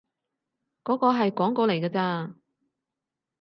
[0.83, 2.35] 嗰個係廣告嚟㗎咋